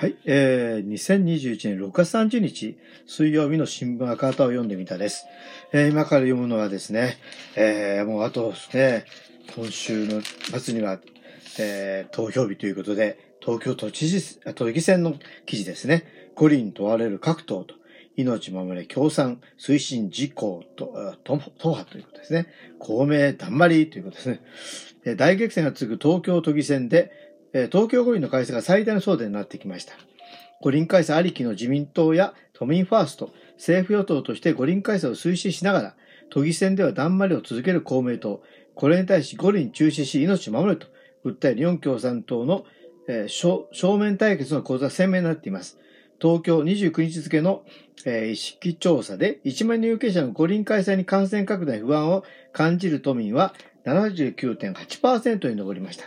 [0.00, 5.26] はい、えー、2021年6月30日水曜日の新聞赤旗を読んでみたです。
[5.72, 7.16] えー、今から読むのはですね、
[7.56, 9.06] えー、もうあとですね、
[9.56, 11.00] 今週の末には、
[11.58, 15.16] えー、投票日ということで、東京都知事、都議選の
[15.46, 16.30] 記事ですね。
[16.36, 17.74] 五輪問われる各党と、
[18.14, 22.46] 命守れ共産推進事項と、党派ということですね。
[22.78, 25.16] 公明だんまりということですね。
[25.16, 27.10] 大激戦が続く東京都議選で、
[27.52, 29.94] 東京五輪の開催が最大の争点になってきました。
[30.60, 35.94] 五輪開催ありきの自民党や都民ファースト、政府与党として五輪開催を推進しながら、
[36.30, 38.42] 都議選ではだんまりを続ける公明党、
[38.74, 40.86] これに対し五輪中止し命を守ると
[41.24, 42.64] 訴える日本共産党の、
[43.08, 45.78] えー、正面対決の構図が鮮明になっています。
[46.20, 47.64] 東京29日付の、
[48.04, 53.54] えー、意識調査で1万人有権者の五輪開催に感染拡大不安を感じる都民は
[53.86, 56.06] 79.8%に上りました。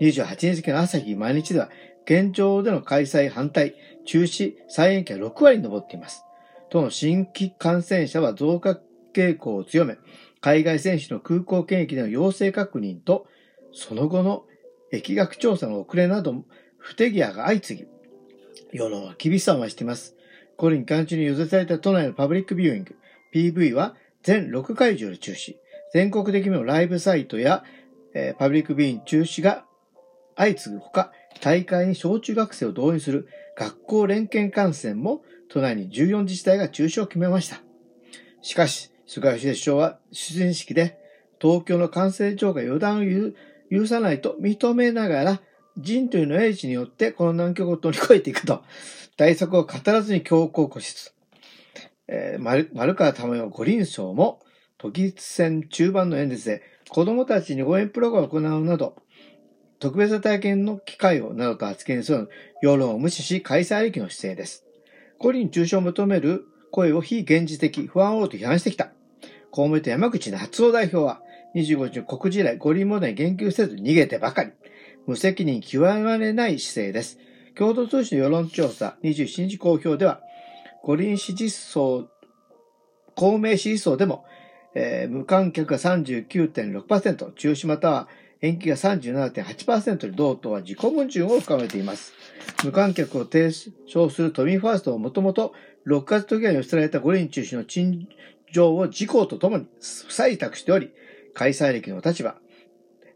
[0.00, 1.70] 28日の朝日毎日では、
[2.06, 3.74] 現状での開催反対、
[4.06, 6.24] 中止、再延期は6割に上っています。
[6.70, 8.80] 都の新規感染者は増加
[9.12, 9.98] 傾向を強め、
[10.40, 13.26] 海外選手の空港検疫での陽性確認と、
[13.72, 14.44] その後の
[14.92, 16.34] 疫学調査の遅れなど、
[16.78, 17.88] 不手際が相次ぎ、
[18.72, 20.16] 世論は厳しさを増しています。
[20.56, 22.96] 五輪期間中に予定された都内のパブリックビューイング、
[23.34, 25.56] PV は全6会場で中止。
[25.92, 27.64] 全国的にもライブサイトや、
[28.14, 29.64] えー、パブリックビューイング中止が
[30.40, 37.60] 相次ぐほか、大会に小中学生を導入する学校連携観戦も都内に14自治体が中止を決めました。
[38.40, 40.98] しかし、菅義偉首相は出演式で
[41.38, 43.32] 東京の感染状が予断を
[43.70, 45.40] 許さないと認めながら
[45.76, 48.62] 人というの英知によってこの難局を乗り越えていくと、
[49.18, 51.10] 対策を語らずに強行固執。
[52.08, 54.40] えー、丸丸川珠代五輪賞も
[54.78, 58.96] 都議選中盤の演説で子供たちに応援プログラムを行うなど、
[59.80, 62.28] 特別な体験の機会をなどと発言する
[62.62, 64.64] 世論を無視し開催ありきの姿勢です。
[65.18, 68.92] 五輪中止を求める声を非現実的、不安をと批判してきた。
[69.50, 71.22] 公明党山口夏夫代表は
[71.56, 74.52] 25日の告示以来五輪問題に言及せず逃げてばかり。
[75.06, 77.18] 無責任極まれない姿勢です。
[77.56, 80.20] 共同通信の世論調査27日公表では、
[80.82, 82.08] 五輪支持層、
[83.16, 84.24] 公明支持層でも、
[84.74, 88.08] えー、無観客が39.6%、中止または
[88.42, 92.12] 延期が37.8%で同党は自己矛盾を深めています。
[92.64, 93.50] 無観客を提
[93.86, 95.52] 唱する都民ファーストをもともと
[95.86, 98.08] 6月時に寄せられた五輪中止の陳
[98.52, 100.90] 情を自公とともに不採択しており、
[101.34, 102.36] 開催歴の立場、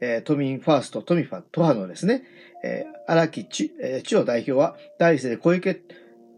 [0.00, 2.24] えー、都民ファースト、都民ファ、都派のですね、
[2.64, 3.72] えー、荒木千
[4.02, 5.82] 代代表は、第一声で小池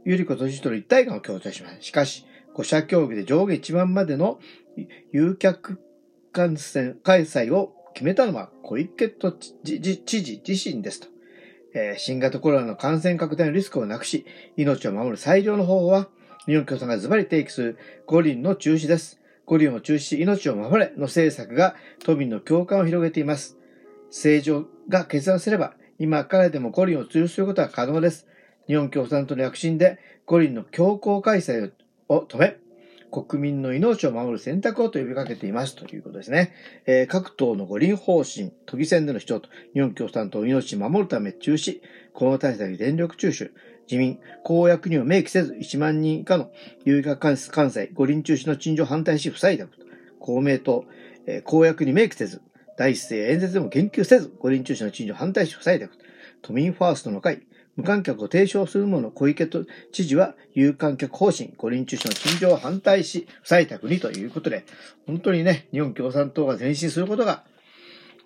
[0.05, 1.83] 百合子都知事との一体感を強調します。
[1.83, 4.41] しかし、5者協議で上下一番までの
[5.13, 5.81] 有客
[6.33, 11.09] 観戦開催を決めたのは小池都知事自身ですと。
[11.75, 14.27] えー、新型コロナの感染拡大のリスクをなくし、
[14.57, 16.09] 命を守る最良の方法は、
[16.47, 19.21] 日本共産がズバリ提起する五輪の中止です。
[19.47, 23.57] 五輪を中止し、命を守れの政策が都民の共感を広げています。
[24.09, 28.27] 政情が決断すれば、今からでも五輪を中止することは可能です。
[28.67, 31.73] 日本共産党の躍進で五輪の強行開催
[32.09, 32.59] を止め、
[33.13, 36.55] 国民の命を守る選択をと呼びかけていますということですね。
[36.87, 41.81] えー、各党の五輪方針、都議選での主張と、日本共産党命を守るため中止、
[42.15, 43.51] コロナ対策に電力中止、
[43.87, 46.51] 自民、公約には明記せず1万人以下の
[46.85, 49.71] 有価関西、五輪中止の陳情反対し不採択。
[50.19, 50.87] 公明党、
[51.27, 52.41] えー、公約に明記せず、
[52.79, 55.99] 第一声演説でも言及せず、五輪中止の陳情反対し不採択。
[56.41, 57.43] 都民ファーストの会、
[57.77, 59.49] 無観客を提唱するもの小池
[59.93, 64.65] 知事は有観客方針、五輪中止の陳情を反対し、不採択にということで、
[65.07, 67.45] 本当にね、日本共産党が前進することが、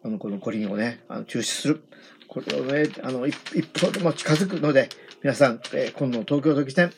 [0.02, 1.82] あの、この五輪をね、あの中止する。
[2.28, 4.88] これをね、あの、一歩でも近づくので、
[5.22, 6.92] 皆さん、えー、今度の東京都議選、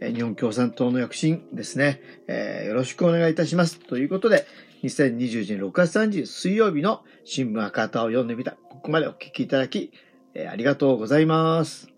[0.00, 3.78] えー、日本共産党の躍進ですね、えー、よろしくお願いいたします。
[3.78, 4.46] ということで、
[4.82, 8.52] 2020年6月30日水曜日の新聞赤旗を読んでみた。
[8.52, 9.90] ここまでお聞きいただき、
[10.34, 11.93] えー、ありがとうございます。